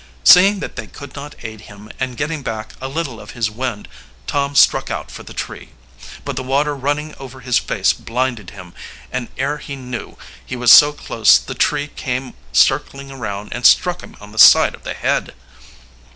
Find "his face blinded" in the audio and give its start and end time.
7.41-8.49